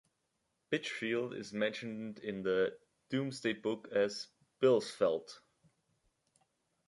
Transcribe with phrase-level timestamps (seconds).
[0.71, 2.75] Bitchfield is mentioned in the
[3.11, 5.41] "Domesday Book" as "Billesfelt".